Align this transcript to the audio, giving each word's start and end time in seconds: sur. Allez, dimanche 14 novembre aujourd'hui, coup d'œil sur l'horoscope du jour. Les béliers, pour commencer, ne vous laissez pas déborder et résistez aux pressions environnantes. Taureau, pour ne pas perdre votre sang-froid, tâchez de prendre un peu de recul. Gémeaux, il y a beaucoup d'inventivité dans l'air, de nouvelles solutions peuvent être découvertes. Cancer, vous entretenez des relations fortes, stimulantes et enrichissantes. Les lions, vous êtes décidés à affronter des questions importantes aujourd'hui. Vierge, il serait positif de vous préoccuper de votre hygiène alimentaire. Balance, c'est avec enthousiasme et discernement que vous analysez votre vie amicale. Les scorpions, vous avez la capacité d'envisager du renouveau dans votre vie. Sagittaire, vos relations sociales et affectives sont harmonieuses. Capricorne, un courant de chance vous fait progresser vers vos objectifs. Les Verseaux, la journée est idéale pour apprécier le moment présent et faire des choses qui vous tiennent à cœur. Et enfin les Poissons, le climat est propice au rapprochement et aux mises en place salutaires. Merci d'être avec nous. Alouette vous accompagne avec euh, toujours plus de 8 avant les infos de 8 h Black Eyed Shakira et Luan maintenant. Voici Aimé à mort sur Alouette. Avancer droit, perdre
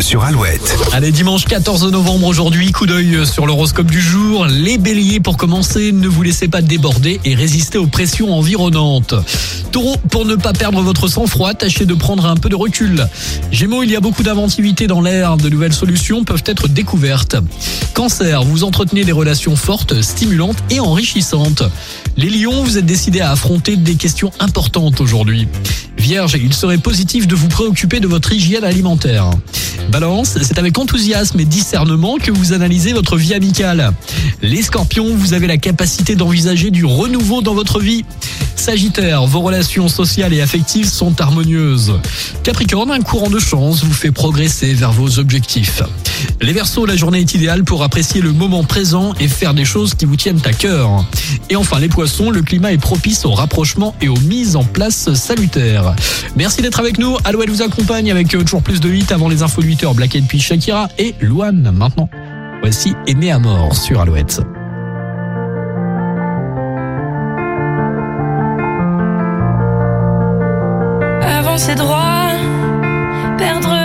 sur. 0.00 0.24
Allez, 0.92 1.10
dimanche 1.10 1.44
14 1.44 1.90
novembre 1.90 2.28
aujourd'hui, 2.28 2.70
coup 2.70 2.86
d'œil 2.86 3.26
sur 3.26 3.44
l'horoscope 3.44 3.90
du 3.90 4.00
jour. 4.00 4.46
Les 4.46 4.78
béliers, 4.78 5.18
pour 5.18 5.36
commencer, 5.36 5.90
ne 5.90 6.06
vous 6.06 6.22
laissez 6.22 6.46
pas 6.46 6.62
déborder 6.62 7.20
et 7.24 7.34
résistez 7.34 7.76
aux 7.76 7.88
pressions 7.88 8.32
environnantes. 8.32 9.14
Taureau, 9.72 9.96
pour 10.10 10.24
ne 10.24 10.36
pas 10.36 10.52
perdre 10.52 10.80
votre 10.80 11.08
sang-froid, 11.08 11.54
tâchez 11.54 11.86
de 11.86 11.94
prendre 11.94 12.26
un 12.26 12.36
peu 12.36 12.48
de 12.48 12.54
recul. 12.54 13.08
Gémeaux, 13.50 13.82
il 13.82 13.90
y 13.90 13.96
a 13.96 14.00
beaucoup 14.00 14.22
d'inventivité 14.22 14.86
dans 14.86 15.00
l'air, 15.00 15.36
de 15.36 15.48
nouvelles 15.48 15.74
solutions 15.74 16.22
peuvent 16.22 16.44
être 16.46 16.68
découvertes. 16.68 17.36
Cancer, 17.94 18.44
vous 18.44 18.62
entretenez 18.62 19.04
des 19.04 19.12
relations 19.12 19.56
fortes, 19.56 20.02
stimulantes 20.02 20.58
et 20.70 20.78
enrichissantes. 20.78 21.64
Les 22.16 22.30
lions, 22.30 22.62
vous 22.62 22.78
êtes 22.78 22.86
décidés 22.86 23.20
à 23.20 23.32
affronter 23.32 23.76
des 23.76 23.96
questions 23.96 24.30
importantes 24.38 25.00
aujourd'hui. 25.00 25.48
Vierge, 25.98 26.38
il 26.40 26.54
serait 26.54 26.78
positif 26.78 27.26
de 27.26 27.34
vous 27.34 27.48
préoccuper 27.48 27.98
de 27.98 28.06
votre 28.06 28.32
hygiène 28.32 28.64
alimentaire. 28.64 29.30
Balance, 29.88 30.38
c'est 30.42 30.58
avec 30.58 30.76
enthousiasme 30.78 31.40
et 31.40 31.44
discernement 31.44 32.18
que 32.18 32.30
vous 32.30 32.52
analysez 32.52 32.92
votre 32.92 33.16
vie 33.16 33.32
amicale. 33.32 33.92
Les 34.42 34.62
scorpions, 34.62 35.14
vous 35.14 35.32
avez 35.32 35.46
la 35.46 35.56
capacité 35.56 36.14
d'envisager 36.14 36.70
du 36.70 36.84
renouveau 36.84 37.40
dans 37.40 37.54
votre 37.54 37.80
vie. 37.80 38.04
Sagittaire, 38.58 39.24
vos 39.24 39.40
relations 39.40 39.88
sociales 39.88 40.34
et 40.34 40.40
affectives 40.40 40.88
sont 40.88 41.20
harmonieuses. 41.20 41.94
Capricorne, 42.42 42.90
un 42.90 43.00
courant 43.00 43.30
de 43.30 43.38
chance 43.38 43.84
vous 43.84 43.92
fait 43.92 44.10
progresser 44.10 44.74
vers 44.74 44.90
vos 44.90 45.20
objectifs. 45.20 45.82
Les 46.40 46.52
Verseaux, 46.52 46.84
la 46.84 46.96
journée 46.96 47.20
est 47.20 47.34
idéale 47.34 47.62
pour 47.62 47.84
apprécier 47.84 48.20
le 48.20 48.32
moment 48.32 48.64
présent 48.64 49.14
et 49.20 49.28
faire 49.28 49.54
des 49.54 49.64
choses 49.64 49.94
qui 49.94 50.06
vous 50.06 50.16
tiennent 50.16 50.40
à 50.44 50.52
cœur. 50.52 51.06
Et 51.50 51.56
enfin 51.56 51.78
les 51.78 51.88
Poissons, 51.88 52.30
le 52.30 52.42
climat 52.42 52.72
est 52.72 52.78
propice 52.78 53.24
au 53.24 53.30
rapprochement 53.30 53.94
et 54.02 54.08
aux 54.08 54.18
mises 54.20 54.56
en 54.56 54.64
place 54.64 55.14
salutaires. 55.14 55.94
Merci 56.36 56.60
d'être 56.60 56.80
avec 56.80 56.98
nous. 56.98 57.16
Alouette 57.24 57.50
vous 57.50 57.62
accompagne 57.62 58.10
avec 58.10 58.34
euh, 58.34 58.42
toujours 58.42 58.62
plus 58.62 58.80
de 58.80 58.88
8 58.88 59.12
avant 59.12 59.28
les 59.28 59.42
infos 59.42 59.62
de 59.62 59.66
8 59.68 59.84
h 59.84 59.94
Black 59.94 60.16
Eyed 60.16 60.40
Shakira 60.40 60.88
et 60.98 61.14
Luan 61.20 61.70
maintenant. 61.72 62.10
Voici 62.60 62.94
Aimé 63.06 63.30
à 63.30 63.38
mort 63.38 63.76
sur 63.76 64.00
Alouette. 64.00 64.42
Avancer 71.58 71.74
droit, 71.74 72.36
perdre 73.36 73.77